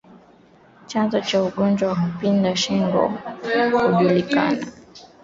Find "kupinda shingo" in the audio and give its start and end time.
1.95-3.13